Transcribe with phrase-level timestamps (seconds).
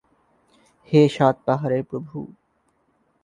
[0.91, 2.17] হে সাত পাহাড়ের প্রভু!